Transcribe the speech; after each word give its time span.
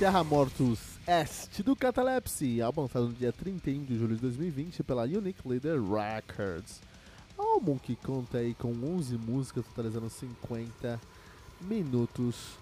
Terra 0.00 0.24
Mortus 0.24 0.98
Est 1.06 1.62
do 1.62 1.76
Catalepsy, 1.76 2.62
álbum 2.62 2.80
lançado 2.80 3.08
no 3.08 3.12
dia 3.12 3.30
31 3.34 3.84
de 3.84 3.98
julho 3.98 4.14
de 4.14 4.22
2020 4.22 4.82
pela 4.82 5.02
Unique 5.02 5.46
Leader 5.46 5.78
Records. 5.78 6.80
Álbum 7.36 7.76
que 7.76 7.94
conta 7.96 8.38
aí 8.38 8.54
com 8.54 8.70
11 8.70 9.18
músicas, 9.18 9.66
totalizando 9.66 10.08
50 10.08 10.98
minutos 11.60 12.56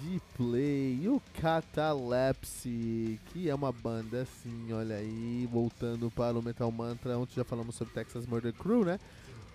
de 0.00 0.18
play. 0.34 1.06
O 1.10 1.20
Catalepsy, 1.38 3.20
que 3.34 3.50
é 3.50 3.54
uma 3.54 3.70
banda 3.70 4.22
assim, 4.22 4.72
olha 4.72 4.96
aí, 4.96 5.46
voltando 5.52 6.10
para 6.10 6.38
o 6.38 6.42
Metal 6.42 6.72
Mantra, 6.72 7.18
onde 7.18 7.34
já 7.34 7.44
falamos 7.44 7.74
sobre 7.74 7.92
Texas 7.92 8.26
Murder 8.26 8.54
Crew, 8.54 8.86
né? 8.86 8.98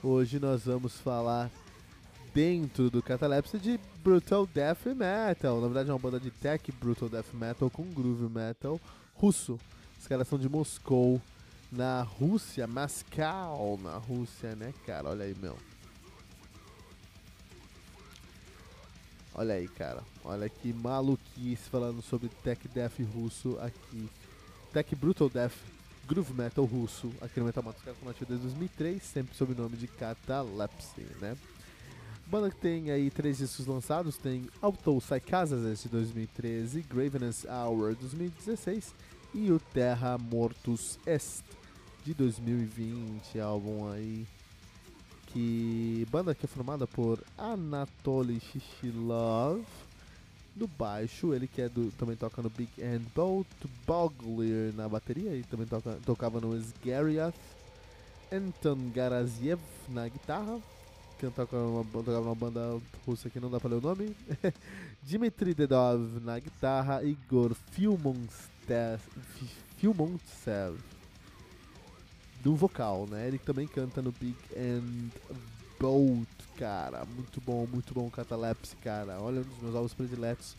Hoje 0.03 0.39
nós 0.39 0.65
vamos 0.65 0.99
falar 0.99 1.49
dentro 2.33 2.89
do 2.89 3.01
Catalepsy 3.01 3.59
de 3.59 3.79
Brutal 4.03 4.47
Death 4.47 4.85
Metal. 4.87 5.61
Na 5.61 5.67
verdade 5.67 5.89
é 5.89 5.93
uma 5.93 5.99
banda 5.99 6.19
de 6.19 6.31
tech 6.31 6.71
Brutal 6.73 7.07
Death 7.07 7.33
Metal 7.33 7.69
com 7.69 7.83
groove 7.83 8.27
metal 8.33 8.80
russo. 9.13 9.59
Os 9.99 10.08
caras 10.08 10.27
são 10.27 10.39
de 10.39 10.49
Moscou, 10.49 11.21
na 11.71 12.02
Rússia, 12.02 12.67
Moscou, 12.67 13.80
na 13.81 13.97
Rússia, 13.97 14.55
né, 14.55 14.73
cara? 14.85 15.09
Olha 15.09 15.25
aí, 15.25 15.35
meu. 15.39 15.58
Olha 19.36 19.55
aí, 19.55 19.67
cara. 19.67 20.03
Olha 20.23 20.49
que 20.49 20.73
maluquice 20.73 21.69
falando 21.69 22.02
sobre 22.02 22.30
tech 22.43 22.67
death 22.67 22.99
russo 23.13 23.58
aqui. 23.59 24.09
Tech 24.71 24.95
Brutal 24.95 25.30
Death 25.30 25.55
Groove 26.08 26.33
Metal 26.33 26.65
russo 26.65 27.11
aqui 27.21 27.39
no 27.39 27.45
Metal 27.45 27.63
Matos. 27.63 27.81
Estão 27.86 28.08
nativos 28.08 28.27
desde 28.27 28.47
2003, 28.47 29.02
sempre 29.02 29.36
sob 29.36 29.53
o 29.53 29.55
nome 29.55 29.77
de 29.77 29.88
Catalepsy, 29.88 31.02
né? 31.21 31.38
Banda 32.25 32.49
que 32.49 32.57
tem 32.57 32.89
aí 32.89 33.09
três 33.09 33.38
discos 33.38 33.67
lançados, 33.67 34.17
tem 34.17 34.47
Auto 34.61 34.99
Psychazes 34.99 35.83
de 35.83 35.89
2013, 35.89 36.81
Graveness 36.81 37.45
Hour 37.45 37.93
de 37.95 38.02
2016 38.02 38.93
e 39.33 39.52
o 39.52 39.59
Terra 39.59 40.17
Mortus 40.17 40.97
Est 41.05 41.43
de 42.05 42.13
2020, 42.13 43.39
álbum 43.39 43.89
aí 43.89 44.25
que 45.27 46.07
banda 46.11 46.35
que 46.35 46.45
é 46.45 46.47
formada 46.47 46.85
por 46.85 47.23
Anatoly 47.38 48.39
Shishilov 48.39 49.63
no 50.55 50.67
baixo, 50.67 51.33
ele 51.33 51.47
que 51.47 51.61
é 51.61 51.69
do, 51.69 51.91
também 51.97 52.15
toca 52.15 52.41
no 52.41 52.49
Big 52.49 52.69
End 52.77 53.03
Bolt, 53.15 53.47
Bogler 53.87 54.71
na 54.75 54.87
bateria 54.87 55.35
e 55.35 55.43
também 55.43 55.65
toca, 55.65 55.97
tocava 56.05 56.39
no 56.39 56.55
Sgariath, 56.55 57.33
Anton 58.31 58.91
Garaziev 58.93 59.59
na 59.89 60.08
guitarra, 60.08 60.59
que 61.29 61.35
tocava 61.35 61.66
uma, 61.66 61.83
tocava 61.85 62.21
uma 62.21 62.35
banda 62.35 62.81
russa 63.05 63.29
que 63.29 63.39
não 63.39 63.49
dá 63.49 63.59
pra 63.59 63.69
ler 63.69 63.77
o 63.77 63.81
nome, 63.81 64.16
Dmitry 65.03 65.53
Dedov 65.53 66.19
na 66.21 66.39
guitarra, 66.39 67.03
Igor 67.03 67.55
Filmontsev 67.71 68.99
do 72.43 72.55
vocal, 72.55 73.08
né? 73.09 73.27
Ele 73.27 73.37
também 73.37 73.65
canta 73.67 74.02
no 74.02 74.11
Big 74.11 74.36
End 74.55 75.11
Boat, 75.80 76.27
cara. 76.58 77.05
Muito 77.05 77.39
bom, 77.39 77.65
muito 77.65 77.93
bom 77.93 78.09
Catalepsy, 78.09 78.75
cara. 78.77 79.17
Olha 79.21 79.39
um 79.39 79.43
dos 79.43 79.61
meus 79.61 79.75
álbuns 79.75 79.93
prediletos 79.93 80.58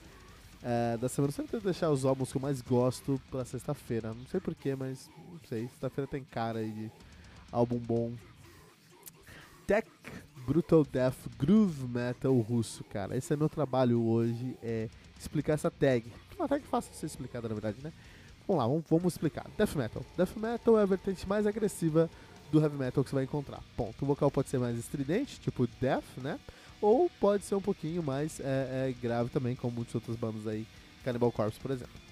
é, 0.63 0.97
da 0.97 1.11
semana. 1.11 1.29
Eu 1.29 1.35
sempre 1.35 1.53
tento 1.53 1.65
deixar 1.65 1.91
os 1.91 2.07
álbuns 2.07 2.33
que 2.33 2.39
eu 2.39 2.43
mais 2.43 2.63
gosto 2.63 3.21
pra 3.31 3.45
sexta-feira. 3.45 4.15
Não 4.15 4.27
sei 4.27 4.41
porquê, 4.41 4.75
mas 4.75 5.11
não 5.31 5.41
sei. 5.47 5.69
Sexta-feira 5.69 6.09
tem 6.09 6.25
cara 6.25 6.61
aí 6.61 6.71
de 6.71 6.91
álbum 7.53 7.79
bom. 7.79 8.13
Brutal 10.47 10.85
Death 10.85 11.17
Groove 11.39 11.87
Metal 11.87 12.35
russo, 12.41 12.85
cara. 12.85 13.17
Esse 13.17 13.33
é 13.33 13.37
meu 13.37 13.49
trabalho 13.49 14.03
hoje, 14.03 14.57
é 14.63 14.89
explicar 15.19 15.55
essa 15.55 15.71
tag. 15.71 16.05
Uma 16.37 16.49
tag 16.49 16.65
fácil 16.67 16.93
de 16.93 16.99
ser 16.99 17.07
explicada, 17.07 17.49
na 17.49 17.55
verdade, 17.55 17.79
né? 17.83 17.93
Vamos 18.47 18.63
lá, 18.63 18.69
vamos, 18.69 18.85
vamos, 18.89 19.15
explicar. 19.15 19.47
Death 19.57 19.75
Metal. 19.75 20.05
Death 20.17 20.37
Metal 20.37 20.79
é 20.79 20.83
a 20.83 20.87
vertente 20.87 21.27
mais 21.27 21.47
agressiva 21.47 22.11
do 22.53 22.61
Heavy 22.61 22.77
Metal 22.77 23.03
que 23.03 23.11
você 23.11 23.17
vai 23.17 23.25
encontrar. 23.25 23.63
Ponto. 23.77 24.03
O 24.03 24.07
vocal 24.07 24.31
pode 24.31 24.51
ser 24.51 24.59
mais 24.59 24.79
estridente, 24.79 25.41
tipo 25.41 25.67
Death, 25.81 26.05
né? 26.19 26.39
Ou 26.81 27.11
pode 27.19 27.45
ser 27.45 27.55
um 27.55 27.63
pouquinho 27.63 28.03
mais 28.03 28.39
é, 28.41 28.91
é, 28.91 28.95
grave 29.01 29.31
também, 29.31 29.57
como 29.57 29.77
muitas 29.77 29.95
outras 29.95 30.17
bandas 30.17 30.47
aí, 30.47 30.67
Cannibal 31.03 31.33
Corpse, 31.33 31.59
por 31.59 31.71
exemplo. 31.71 32.04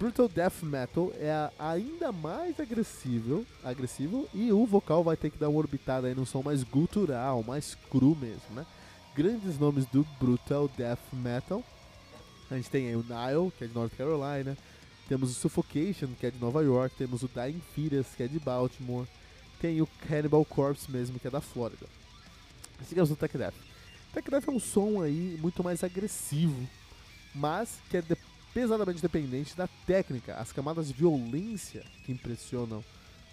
Brutal 0.00 0.28
Death 0.28 0.62
Metal 0.62 1.12
é 1.16 1.50
ainda 1.58 2.10
mais 2.10 2.58
agressivo, 2.58 3.46
agressivo 3.62 4.26
e 4.32 4.50
o 4.50 4.64
vocal 4.64 5.04
vai 5.04 5.14
ter 5.14 5.28
que 5.28 5.36
dar 5.36 5.50
uma 5.50 5.58
orbitada 5.58 6.06
aí 6.06 6.14
num 6.14 6.24
som 6.24 6.42
mais 6.42 6.64
gutural, 6.64 7.42
mais 7.42 7.76
cru 7.90 8.16
mesmo, 8.16 8.54
né? 8.54 8.64
Grandes 9.14 9.58
nomes 9.58 9.84
do 9.84 10.02
Brutal 10.18 10.70
Death 10.74 11.12
Metal. 11.12 11.62
A 12.50 12.56
gente 12.56 12.70
tem 12.70 12.88
aí 12.88 12.96
o 12.96 13.04
Nile, 13.04 13.52
que 13.58 13.64
é 13.64 13.66
de 13.66 13.74
North 13.74 13.92
Carolina, 13.94 14.56
temos 15.06 15.32
o 15.32 15.34
Suffocation, 15.34 16.08
que 16.18 16.24
é 16.24 16.30
de 16.30 16.38
Nova 16.38 16.62
York, 16.62 16.96
temos 16.96 17.22
o 17.22 17.28
Dying 17.28 17.60
Fetus, 17.74 18.14
que 18.16 18.22
é 18.22 18.26
de 18.26 18.38
Baltimore, 18.38 19.06
tem 19.60 19.82
o 19.82 19.88
Cannibal 20.08 20.46
Corpse 20.46 20.90
mesmo, 20.90 21.20
que 21.20 21.26
é 21.26 21.30
da 21.30 21.42
Flórida. 21.42 21.84
Sigamos 22.88 23.10
no 23.10 23.16
Tech 23.16 23.36
Death. 23.36 23.54
Tech 24.14 24.30
Death 24.30 24.48
é 24.48 24.50
um 24.50 24.60
som 24.60 25.02
aí 25.02 25.38
muito 25.42 25.62
mais 25.62 25.84
agressivo, 25.84 26.66
mas 27.34 27.80
que 27.90 27.98
é 27.98 28.00
de 28.00 28.16
pesadamente 28.52 29.02
dependente 29.02 29.56
da 29.56 29.68
técnica. 29.86 30.34
As 30.36 30.52
camadas 30.52 30.88
de 30.88 30.94
violência 30.94 31.84
que 32.04 32.12
impressionam 32.12 32.84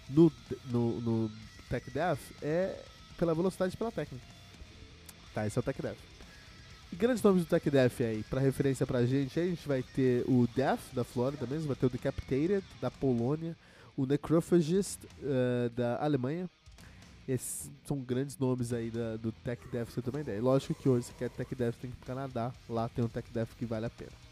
no, 0.08 0.32
no, 0.66 1.00
no 1.00 1.30
Tech 1.68 1.90
Death 1.90 2.20
é 2.42 2.82
pela 3.16 3.34
velocidade 3.34 3.74
e 3.74 3.76
pela 3.76 3.92
técnica. 3.92 4.24
Tá, 5.34 5.46
esse 5.46 5.58
é 5.58 5.60
o 5.60 5.62
Tech 5.62 5.80
Death. 5.80 5.98
E 6.92 6.96
grandes 6.96 7.22
nomes 7.22 7.44
do 7.44 7.48
Tech 7.48 7.68
Death 7.68 8.00
aí, 8.00 8.24
pra 8.30 8.40
referência 8.40 8.86
pra 8.86 9.04
gente, 9.04 9.38
a 9.38 9.44
gente 9.44 9.68
vai 9.68 9.82
ter 9.82 10.24
o 10.26 10.48
Death, 10.54 10.80
da 10.94 11.04
Flórida 11.04 11.46
mesmo, 11.46 11.66
vai 11.66 11.76
ter 11.76 11.86
o 11.86 11.90
Decapitated, 11.90 12.64
da 12.80 12.90
Polônia, 12.90 13.54
o 13.96 14.06
Necrophagist, 14.06 15.04
uh, 15.04 15.68
da 15.70 16.02
Alemanha. 16.02 16.48
Esses 17.28 17.70
são 17.84 17.98
grandes 17.98 18.38
nomes 18.38 18.72
aí 18.72 18.90
da, 18.90 19.16
do 19.16 19.30
Tech 19.30 19.62
Death, 19.70 19.90
você 19.90 20.08
uma 20.08 20.20
ideia. 20.20 20.40
Lógico 20.40 20.72
que 20.74 20.88
hoje, 20.88 21.06
se 21.06 21.12
quer 21.12 21.28
Tech 21.28 21.54
Death, 21.54 21.74
tem 21.74 21.90
que 21.90 21.96
ir 21.96 21.98
pro 21.98 22.06
Canadá, 22.06 22.52
lá 22.66 22.88
tem 22.88 23.04
um 23.04 23.08
Tech 23.08 23.30
Death 23.30 23.50
que 23.58 23.66
vale 23.66 23.84
a 23.84 23.90
pena. 23.90 24.27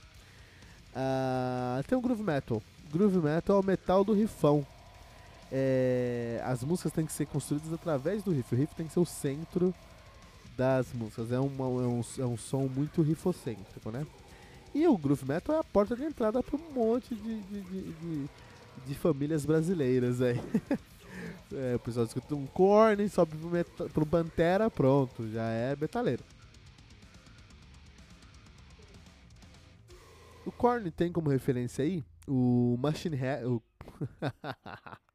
Uh, 0.97 1.83
tem 1.87 1.99
o 1.99 2.01
Groove 2.01 2.23
Metal. 2.23 2.62
Groove 2.91 3.19
Metal 3.19 3.57
é 3.57 3.61
o 3.61 3.62
metal 3.62 4.03
do 4.03 4.15
rifão. 4.15 4.67
É, 5.53 6.41
as 6.45 6.65
músicas 6.65 6.93
têm 6.93 7.05
que 7.05 7.12
ser 7.12 7.27
construídas 7.27 7.73
através 7.73 8.23
do 8.23 8.33
riff. 8.33 8.55
O 8.55 8.59
riff 8.59 8.75
tem 8.75 8.87
que 8.87 8.95
ser 8.95 9.01
o 9.01 9.05
centro 9.05 9.75
das 10.57 10.87
músicas. 10.95 11.31
É, 11.31 11.39
uma, 11.39 11.65
é, 11.65 11.87
um, 11.87 12.03
é 12.19 12.25
um 12.25 12.37
som 12.37 12.67
muito 12.67 13.03
rifocêntrico, 13.03 13.91
né? 13.91 14.07
E 14.75 14.87
o 14.87 14.97
Groove 14.97 15.27
Metal 15.27 15.55
é 15.55 15.59
a 15.59 15.65
porta 15.65 15.95
de 15.95 16.05
entrada 16.05 16.43
para 16.43 16.57
um 16.57 16.73
monte 16.73 17.15
de, 17.15 17.41
de, 17.43 17.61
de, 17.61 17.83
de, 17.93 18.28
de 18.87 18.95
famílias 18.95 19.45
brasileiras 19.45 20.21
aí. 20.23 20.41
é, 21.53 21.77
o 21.77 21.78
pessoal 21.78 22.07
escuta 22.07 22.34
um 22.34 22.47
corne, 22.47 23.09
sobe 23.09 23.37
pro, 23.37 23.51
meta, 23.51 23.84
pro 23.84 24.07
Pantera, 24.07 24.71
pronto, 24.71 25.31
já 25.31 25.45
é 25.45 25.77
metaleiro. 25.77 26.25
Korn 30.57 30.91
tem 30.91 31.13
como 31.13 31.31
referência 31.31 31.85
aí 31.85 32.05
o 32.27 32.77
Machine 32.79 33.17
Head. 33.17 33.45
O 33.47 33.63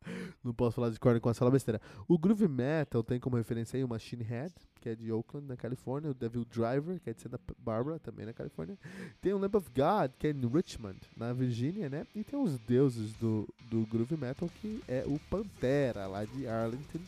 Não 0.43 0.53
posso 0.53 0.75
falar 0.75 0.89
de 0.89 0.99
Korn 0.99 1.19
com 1.19 1.29
essa 1.29 1.49
besteira. 1.49 1.79
O 2.07 2.17
Groove 2.17 2.47
Metal 2.47 3.03
tem 3.03 3.19
como 3.19 3.35
referência 3.35 3.77
aí 3.77 3.83
o 3.83 3.87
Machine 3.87 4.23
Head, 4.23 4.53
que 4.79 4.89
é 4.89 4.95
de 4.95 5.11
Oakland, 5.11 5.47
na 5.47 5.55
Califórnia. 5.55 6.09
O 6.09 6.13
Devil 6.13 6.45
Driver, 6.45 6.99
que 6.99 7.09
é 7.09 7.13
de 7.13 7.21
Santa 7.21 7.39
Barbara, 7.57 7.99
também 7.99 8.25
na 8.25 8.33
Califórnia. 8.33 8.77
Tem 9.21 9.33
o 9.33 9.37
Lamp 9.37 9.55
of 9.55 9.69
God, 9.69 10.11
que 10.17 10.27
é 10.27 10.31
em 10.31 10.47
Richmond, 10.47 10.99
na 11.15 11.33
Virgínia, 11.33 11.89
né? 11.89 12.07
E 12.15 12.23
tem 12.23 12.39
os 12.39 12.57
deuses 12.59 13.13
do, 13.13 13.47
do 13.69 13.85
Groove 13.85 14.17
Metal, 14.17 14.49
que 14.61 14.81
é 14.87 15.03
o 15.05 15.19
Pantera, 15.29 16.07
lá 16.07 16.25
de 16.25 16.47
Arlington, 16.47 16.99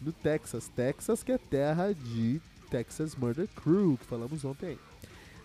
no 0.00 0.12
Texas. 0.12 0.68
Texas, 0.68 1.22
que 1.22 1.32
é 1.32 1.38
terra 1.38 1.92
de 1.92 2.40
Texas 2.70 3.16
Murder 3.16 3.48
Crew, 3.48 3.96
que 3.98 4.04
falamos 4.04 4.44
ontem 4.44 4.68
aí. 4.68 4.87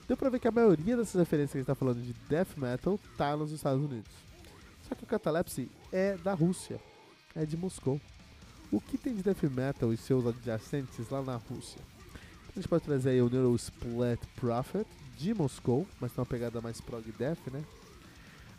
Deu 0.08 0.18
pra 0.18 0.30
ver 0.30 0.40
que 0.40 0.48
a 0.48 0.52
maioria 0.52 0.98
dessas 0.98 1.16
referências 1.16 1.52
que 1.52 1.58
a 1.58 1.62
gente 1.62 1.68
tá 1.68 1.76
falando 1.76 2.02
de 2.02 2.14
death 2.28 2.58
metal 2.58 3.00
tá 3.18 3.36
nos 3.38 3.52
Estados 3.52 3.84
Unidos. 3.84 4.12
Só 4.88 4.96
que 4.96 5.04
o 5.04 5.08
Catalepsy 5.08 5.70
é 5.92 6.18
da 6.18 6.34
Rússia, 6.34 6.80
é 7.36 7.46
de 7.46 7.56
Moscou. 7.56 8.00
O 8.72 8.82
que 8.82 8.98
tem 8.98 9.16
de 9.16 9.24
death 9.24 9.44
metal 9.44 9.94
e 9.94 9.98
seus 9.98 10.26
adjacentes 10.26 11.10
lá 11.10 11.22
na 11.22 11.36
Rússia? 11.36 11.80
A 12.50 12.60
gente 12.60 12.68
pode 12.68 12.84
trazer 12.84 13.12
aí 13.12 13.22
o 13.22 13.30
Neurosplit 13.30 14.20
Prophet 14.36 14.86
de 15.18 15.34
Moscou, 15.34 15.88
mas 16.00 16.12
tem 16.12 16.22
uma 16.22 16.26
pegada 16.26 16.60
mais 16.60 16.82
prog 16.82 17.04
death, 17.18 17.40
né? 17.52 17.64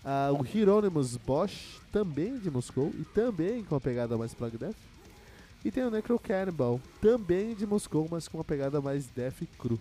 Uh, 0.05 0.41
o 0.41 0.47
Hieronymus 0.47 1.17
Bosch, 1.17 1.81
também 1.93 2.39
de 2.39 2.51
Moscou, 2.51 2.91
e 2.99 3.05
também 3.05 3.65
com 3.65 3.75
uma 3.75 3.81
pegada 3.81 4.17
mais 4.19 4.35
prog 4.35 4.57
death. 4.57 4.77
E 5.65 5.71
tem 5.71 5.85
o 5.85 5.91
Necro 5.91 6.19
Cannibal, 6.19 6.81
também 7.01 7.55
de 7.55 7.67
Moscou, 7.67 8.09
mas 8.11 8.29
com 8.29 8.39
uma 8.39 8.45
pegada 8.45 8.81
mais 8.81 9.07
death 9.07 9.43
cru. 9.59 9.79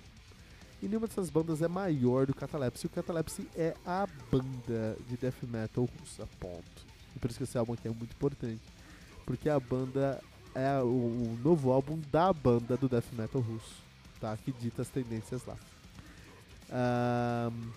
E 0.83 0.87
nenhuma 0.89 1.07
dessas 1.07 1.29
bandas 1.29 1.61
é 1.61 1.67
maior 1.69 2.25
do 2.25 2.33
Catalepsy. 2.33 2.87
O 2.87 2.89
Catalepsy 2.89 3.47
é 3.55 3.73
a 3.85 4.05
banda 4.29 4.97
de 5.07 5.15
death 5.15 5.41
metal 5.43 5.87
russa, 5.97 6.27
ponto. 6.41 6.85
E 7.15 7.19
por 7.19 7.29
isso 7.29 7.37
que 7.37 7.45
esse 7.45 7.57
álbum 7.57 7.71
aqui 7.71 7.87
é 7.87 7.91
muito 7.91 8.11
importante. 8.11 8.61
Porque 9.25 9.49
a 9.49 9.57
banda 9.61 10.21
é 10.53 10.81
o, 10.81 10.87
o 10.87 11.39
novo 11.41 11.71
álbum 11.71 12.01
da 12.11 12.33
banda 12.33 12.75
do 12.75 12.89
death 12.89 13.13
metal 13.13 13.39
russo, 13.39 13.77
tá? 14.19 14.35
Que 14.35 14.51
dita 14.51 14.81
as 14.81 14.89
tendências 14.89 15.45
lá. 15.45 15.55
Um, 16.69 17.71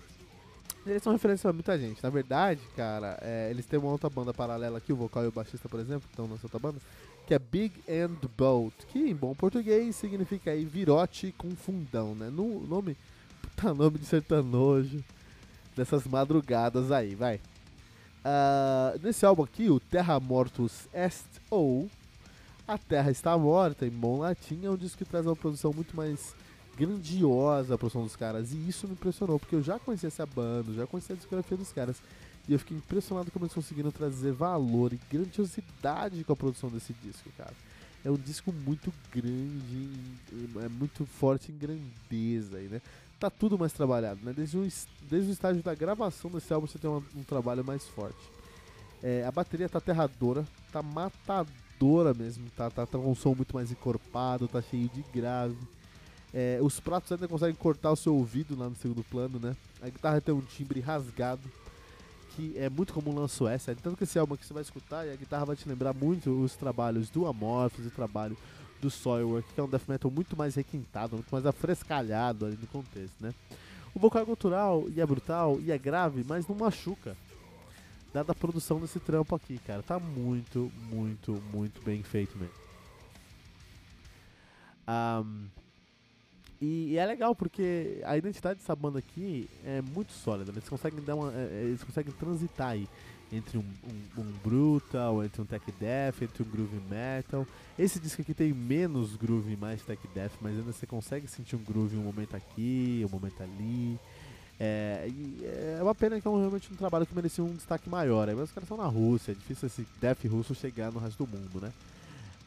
eles 0.85 1.01
são 1.01 1.13
referência 1.13 1.43
pra 1.43 1.53
muita 1.53 1.79
gente. 1.79 2.03
Na 2.03 2.09
verdade, 2.09 2.59
cara, 2.75 3.17
é, 3.21 3.49
eles 3.49 3.65
têm 3.65 3.79
uma 3.79 3.89
outra 3.89 4.09
banda 4.09 4.33
paralela 4.33 4.79
aqui, 4.79 4.91
o 4.91 4.97
vocal 4.97 5.23
e 5.23 5.27
o 5.27 5.31
baixista, 5.31 5.69
por 5.69 5.79
exemplo, 5.79 6.01
que 6.01 6.13
estão 6.13 6.27
nessa 6.27 6.45
outra 6.45 6.59
banda, 6.59 6.79
que 7.27 7.33
é 7.33 7.39
Big 7.39 7.73
and 7.89 8.15
Boat, 8.37 8.73
que 8.87 8.97
em 8.97 9.13
bom 9.13 9.35
português 9.35 9.97
significa 9.97 10.51
aí 10.51 10.63
virote 10.63 11.35
com 11.37 11.51
fundão, 11.51 12.15
né? 12.15 12.29
No 12.29 12.65
nome, 12.65 12.95
puta 13.41 13.73
nome 13.73 13.99
de 13.99 14.05
sertanojo 14.05 15.03
dessas 15.75 16.07
madrugadas 16.07 16.89
aí, 16.89 17.15
vai. 17.15 17.35
Uh, 17.35 18.97
nesse 19.03 19.25
álbum 19.25 19.43
aqui, 19.43 19.69
o 19.69 19.77
Terra 19.77 20.17
Mortus 20.21 20.87
Est 20.93 21.27
ou 21.49 21.89
A 22.65 22.77
Terra 22.77 23.11
Está 23.11 23.37
Morta, 23.37 23.85
em 23.85 23.91
bom 23.91 24.19
latim, 24.19 24.61
é 24.63 24.69
um 24.69 24.77
disco 24.77 24.97
que 24.97 25.05
traz 25.05 25.25
uma 25.25 25.35
produção 25.35 25.73
muito 25.73 25.97
mais 25.97 26.33
grandiosa 26.77 27.75
a 27.75 27.77
produção 27.77 28.03
dos 28.03 28.15
caras. 28.15 28.53
E 28.53 28.69
isso 28.69 28.87
me 28.87 28.93
impressionou, 28.93 29.37
porque 29.37 29.55
eu 29.55 29.61
já 29.61 29.77
conhecia 29.77 30.07
essa 30.07 30.25
banda, 30.25 30.71
já 30.73 30.87
conhecia 30.87 31.13
a 31.13 31.17
discografia 31.17 31.57
dos 31.57 31.73
caras. 31.73 31.97
E 32.47 32.53
eu 32.53 32.59
fiquei 32.59 32.77
impressionado 32.77 33.29
como 33.31 33.45
eles 33.45 33.53
conseguiram 33.53 33.91
trazer 33.91 34.31
valor 34.31 34.93
e 34.93 34.99
grandiosidade 35.11 36.23
com 36.23 36.33
a 36.33 36.35
produção 36.35 36.69
desse 36.69 36.93
disco, 36.93 37.29
cara. 37.37 37.53
É 38.05 38.09
um 38.09 38.15
disco 38.15 38.53
muito 38.53 38.93
grande, 39.11 39.89
é 40.63 40.69
muito 40.69 41.05
forte 41.05 41.51
em 41.51 41.57
grandeza 41.57 42.57
aí, 42.57 42.67
né? 42.67 42.81
Tá 43.19 43.29
tudo 43.29 43.57
mais 43.57 43.73
trabalhado, 43.73 44.21
né? 44.23 44.31
Desde 44.31 44.57
o, 44.57 44.61
desde 45.09 45.29
o 45.29 45.33
estágio 45.33 45.61
da 45.61 45.75
gravação 45.75 46.31
desse 46.31 46.53
álbum 46.53 46.67
você 46.67 46.77
tem 46.77 46.89
um, 46.89 47.03
um 47.15 47.23
trabalho 47.23 47.65
mais 47.65 47.83
forte. 47.83 48.37
É, 49.03 49.25
a 49.25 49.31
bateria 49.31 49.67
tá 49.67 49.79
aterradora, 49.79 50.45
tá 50.71 50.81
matadora 50.81 52.13
mesmo, 52.13 52.49
tá, 52.55 52.69
tá, 52.69 52.85
tá 52.85 52.97
com 52.97 53.11
um 53.11 53.15
som 53.15 53.35
muito 53.35 53.53
mais 53.53 53.71
encorpado, 53.71 54.47
tá 54.47 54.61
cheio 54.61 54.87
de 54.89 55.03
grave. 55.13 55.57
É, 56.33 56.59
os 56.61 56.79
pratos 56.79 57.11
ainda 57.11 57.27
conseguem 57.27 57.55
cortar 57.55 57.91
o 57.91 57.95
seu 57.95 58.15
ouvido 58.15 58.57
lá 58.57 58.69
no 58.69 58.75
segundo 58.75 59.03
plano, 59.03 59.39
né? 59.39 59.55
A 59.81 59.89
guitarra 59.89 60.21
tem 60.21 60.33
um 60.33 60.41
timbre 60.41 60.79
rasgado, 60.79 61.41
que 62.37 62.55
é 62.55 62.69
muito 62.69 62.93
comum 62.93 63.11
no 63.11 63.27
Suécia. 63.27 63.75
Tanto 63.81 63.97
que 63.97 64.03
esse 64.03 64.19
álbum 64.19 64.37
que 64.37 64.45
você 64.45 64.53
vai 64.53 64.61
escutar 64.61 65.07
e 65.07 65.11
a 65.11 65.15
guitarra 65.15 65.45
vai 65.45 65.55
te 65.55 65.67
lembrar 65.67 65.91
muito 65.91 66.29
os 66.29 66.55
trabalhos 66.55 67.09
do 67.09 67.25
Amorphis, 67.25 67.87
o 67.87 67.89
trabalho 67.89 68.37
do 68.79 68.91
Soilwork, 68.91 69.51
que 69.51 69.59
é 69.59 69.63
um 69.63 69.67
death 69.67 69.87
metal 69.87 70.11
muito 70.11 70.37
mais 70.37 70.53
requintado, 70.53 71.15
muito 71.15 71.31
mais 71.31 71.47
afrescalhado 71.47 72.45
ali 72.45 72.55
no 72.61 72.67
contexto, 72.67 73.15
né? 73.19 73.33
O 73.95 73.99
vocal 73.99 74.21
é 74.21 74.25
cultural 74.25 74.85
e 74.95 75.01
é 75.01 75.05
brutal 75.05 75.59
e 75.59 75.71
é 75.71 75.77
grave, 75.79 76.23
mas 76.27 76.47
não 76.47 76.55
machuca. 76.55 77.17
Dada 78.13 78.33
a 78.33 78.35
produção 78.35 78.79
desse 78.79 78.99
trampo 78.99 79.35
aqui, 79.35 79.57
cara. 79.65 79.81
Tá 79.81 79.99
muito, 79.99 80.71
muito, 80.91 81.41
muito 81.51 81.81
bem 81.81 82.03
feito 82.03 82.37
mesmo. 82.37 82.53
Um, 84.87 85.47
e, 86.61 86.93
e, 86.93 86.97
é 86.97 87.05
legal 87.05 87.35
porque 87.35 88.01
a 88.03 88.17
identidade 88.17 88.59
dessa 88.59 88.75
banda 88.75 88.99
aqui 88.99 89.49
é 89.63 89.81
muito 89.81 90.11
sólida. 90.11 90.51
Né? 90.51 90.57
Eles 90.57 90.69
conseguem 90.69 91.03
dar 91.03 91.15
uma, 91.15 91.31
é, 91.31 91.49
é, 91.51 91.63
eles 91.65 91.83
conseguem 91.83 92.13
transitar 92.13 92.69
aí 92.69 92.87
entre 93.31 93.57
um, 93.57 93.61
um, 93.61 94.21
um, 94.21 94.31
brutal, 94.43 95.23
entre 95.23 95.41
um 95.41 95.45
tech 95.45 95.63
death, 95.79 96.21
entre 96.21 96.43
um 96.43 96.45
groove 96.45 96.79
metal. 96.89 97.45
Esse 97.77 97.99
disco 97.99 98.21
aqui 98.21 98.33
tem 98.33 98.53
menos 98.53 99.15
groove 99.15 99.53
e 99.53 99.57
mais 99.57 99.81
tech 99.83 100.01
death, 100.13 100.31
mas 100.41 100.57
ainda 100.57 100.71
você 100.71 100.87
consegue 100.87 101.27
sentir 101.27 101.55
um 101.55 101.63
groove 101.63 101.97
um 101.97 102.03
momento 102.03 102.35
aqui, 102.35 103.05
um 103.05 103.09
momento 103.09 103.43
ali. 103.43 103.99
É, 104.59 105.07
é 105.77 105.83
uma 105.83 105.93
pena 105.93 106.19
que 106.19 106.27
é 106.27 106.31
um, 106.31 106.39
realmente 106.39 106.73
um 106.73 106.75
trabalho 106.75 107.05
que 107.05 107.13
merecia 107.13 107.43
um 107.43 107.53
destaque 107.53 107.89
maior. 107.89 108.27
Aí, 108.27 108.35
mas 108.35 108.45
os 108.45 108.51
caras 108.51 108.63
estão 108.63 108.77
na 108.77 108.89
Rússia, 108.89 109.31
é 109.33 109.35
difícil 109.35 109.67
esse 109.67 109.85
death 110.01 110.25
russo 110.25 110.55
chegar 110.55 110.91
no 110.91 110.99
resto 110.99 111.23
do 111.23 111.29
mundo, 111.29 111.61
né? 111.61 111.71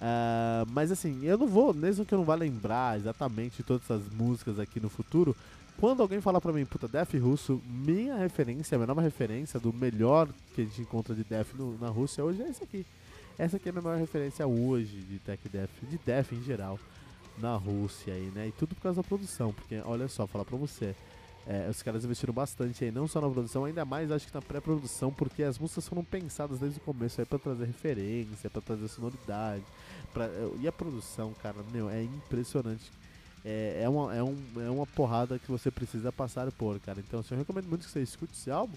Uh, 0.01 0.65
mas 0.73 0.91
assim, 0.91 1.23
eu 1.25 1.37
não 1.37 1.47
vou, 1.47 1.75
mesmo 1.75 2.07
que 2.07 2.15
eu 2.15 2.19
não 2.19 2.25
vá 2.25 2.35
lembrar 2.35 2.97
exatamente 2.97 3.63
todas 3.63 3.83
essas 3.83 4.09
músicas 4.11 4.59
aqui 4.59 4.81
no 4.81 4.89
futuro, 4.89 5.37
quando 5.79 6.01
alguém 6.01 6.21
falar 6.23 6.41
pra 6.41 6.53
mim, 6.53 6.65
puta, 6.65 6.89
Def 6.89 7.15
russo, 7.15 7.61
minha 7.67 8.17
referência, 8.17 8.77
a 8.77 8.79
minha 8.79 8.87
nova 8.87 9.03
referência 9.03 9.61
do 9.61 9.73
melhor 9.73 10.29
que 10.55 10.63
a 10.63 10.65
gente 10.65 10.81
encontra 10.81 11.15
de 11.15 11.23
Def 11.25 11.55
no, 11.55 11.79
na 11.79 11.89
Rússia 11.89 12.25
hoje 12.25 12.43
é 12.43 12.49
esse 12.49 12.65
aqui. 12.65 12.87
Essa 13.39 13.57
aqui 13.57 13.69
é 13.69 13.71
a 13.71 13.73
minha 13.73 13.83
maior 13.83 13.99
referência 13.99 14.47
hoje 14.47 15.01
de 15.01 15.19
Tech 15.19 15.41
Def, 15.49 15.71
de 15.83 15.99
Def 16.05 16.33
em 16.33 16.43
geral, 16.43 16.79
na 17.39 17.57
Rússia 17.57 18.13
aí, 18.13 18.31
né? 18.35 18.49
E 18.49 18.53
tudo 18.53 18.75
por 18.75 18.83
causa 18.83 19.03
da 19.03 19.09
produção, 19.09 19.53
porque 19.53 19.81
olha 19.85 20.09
só, 20.09 20.27
falar 20.27 20.45
pra 20.45 20.59
você. 20.59 20.95
É, 21.47 21.69
os 21.69 21.83
caras 21.83 22.05
investiram 22.05 22.35
bastante 22.35 22.85
aí, 22.85 22.91
não 22.91 23.09
só 23.09 23.21
na 23.21 23.29
produção, 23.29 23.65
ainda 23.65 23.85
mais 23.85 24.11
acho 24.11 24.27
que 24.27 24.35
na 24.35 24.43
pré-produção, 24.43 25.11
porque 25.13 25.43
as 25.43 25.59
músicas 25.59 25.89
foram 25.89 26.05
pensadas 26.05 26.59
desde 26.59 26.79
o 26.79 26.83
começo 26.83 27.21
aí 27.21 27.27
pra 27.27 27.39
trazer 27.39 27.65
referência, 27.65 28.51
pra 28.51 28.61
trazer 28.61 28.89
sonoridade. 28.89 29.65
Pra, 30.13 30.29
e 30.61 30.69
a 30.69 30.73
produção, 30.73 31.35
cara, 31.43 31.57
meu, 31.73 31.89
é 31.89 32.03
impressionante. 32.03 32.91
É, 33.45 33.81
é, 33.85 33.89
uma, 33.89 34.15
é, 34.15 34.23
um, 34.23 34.37
é 34.57 34.71
uma 34.71 34.87
porrada 34.87 35.39
que 35.39 35.51
você 35.51 35.71
precisa 35.71 36.13
passar 36.13 36.51
por, 36.53 36.79
cara. 36.81 37.01
Então, 37.01 37.21
assim, 37.21 37.35
eu 37.35 37.39
recomendo 37.39 37.69
muito 37.69 37.87
que 37.87 37.91
você 37.91 38.03
escute 38.03 38.35
esse 38.35 38.51
álbum, 38.51 38.77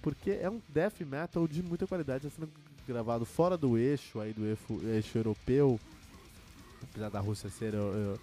porque 0.00 0.30
é 0.30 0.48
um 0.48 0.60
death 0.68 1.00
metal 1.00 1.46
de 1.46 1.62
muita 1.62 1.86
qualidade, 1.86 2.26
está 2.26 2.40
sendo 2.40 2.50
gravado 2.86 3.26
fora 3.26 3.56
do 3.56 3.76
eixo 3.76 4.18
aí 4.18 4.32
do 4.32 4.46
eixo, 4.46 4.80
eixo 4.84 5.18
europeu, 5.18 5.78
apesar 6.82 7.10
da 7.10 7.20
Rússia 7.20 7.50
ser 7.50 7.74
eu, 7.74 7.92
eu, 7.92 8.20